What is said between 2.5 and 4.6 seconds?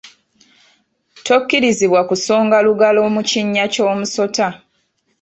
lugalo mu kinnya ky’omusota.